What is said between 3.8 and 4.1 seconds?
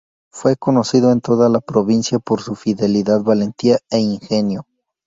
e